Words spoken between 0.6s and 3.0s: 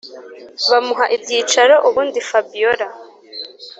bamuha ibyicaro ubundi fabiora